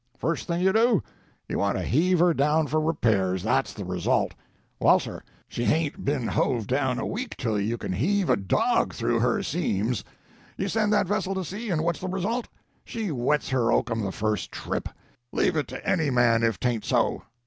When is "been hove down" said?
6.03-6.97